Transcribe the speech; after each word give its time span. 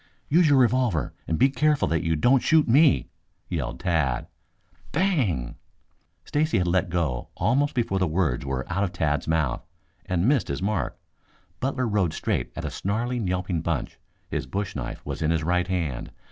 "Use 0.29 0.49
your 0.49 0.57
revolver 0.57 1.13
and 1.27 1.37
be 1.37 1.47
careful 1.47 1.87
that 1.89 2.03
you 2.03 2.15
don't 2.15 2.41
shoot 2.41 2.67
me," 2.67 3.11
yelled 3.49 3.79
Tad. 3.81 4.25
Bang! 4.91 5.57
Stacy 6.25 6.57
had 6.57 6.65
let 6.67 6.89
go 6.89 7.29
almost 7.37 7.75
before 7.75 7.99
the 7.99 8.07
words 8.07 8.43
were 8.43 8.65
out 8.67 8.83
of 8.83 8.91
Tad's 8.93 9.27
mouth 9.27 9.63
and 10.07 10.27
missed 10.27 10.47
his 10.47 10.59
mark. 10.59 10.97
Butler 11.59 11.87
rode 11.87 12.13
straight 12.15 12.51
at 12.55 12.65
a 12.65 12.71
snarling, 12.71 13.27
yelping 13.27 13.61
bunch. 13.61 13.99
His 14.27 14.47
bush 14.47 14.75
knife 14.75 15.05
was 15.05 15.21
in 15.21 15.29
his 15.29 15.43
right 15.43 15.67
hand. 15.67 16.09